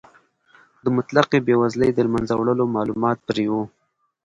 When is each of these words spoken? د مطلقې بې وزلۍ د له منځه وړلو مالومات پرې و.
د 0.83 0.85
مطلقې 0.97 1.39
بې 1.45 1.55
وزلۍ 1.61 1.89
د 1.93 1.99
له 2.05 2.09
منځه 2.15 2.33
وړلو 2.37 2.65
مالومات 2.75 3.17
پرې 3.27 3.45
و. 3.51 3.53